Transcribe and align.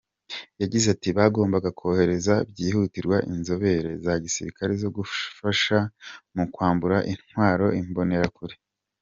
Yagize 0.61 0.87
ati 0.95 1.09
“Bagomba 1.17 1.57
kohereza 1.79 2.33
byihutirwa 2.51 3.17
inzobere 3.33 3.91
za 4.03 4.13
gisirikare 4.23 4.71
zo 4.81 4.89
gufasha 4.97 5.77
mu 6.35 6.43
kwambura 6.53 6.97
intwaro 7.11 7.67
Imbonerakure. 7.83 8.55